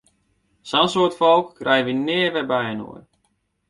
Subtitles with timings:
[0.69, 3.03] Sa'n soad folk krije wy nea wer byinoar!